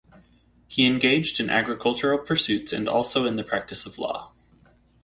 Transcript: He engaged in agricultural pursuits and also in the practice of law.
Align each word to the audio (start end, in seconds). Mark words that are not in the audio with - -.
He 0.67 0.87
engaged 0.87 1.39
in 1.39 1.51
agricultural 1.51 2.17
pursuits 2.17 2.73
and 2.73 2.89
also 2.89 3.27
in 3.27 3.35
the 3.35 3.43
practice 3.43 3.85
of 3.85 3.99
law. 3.99 4.31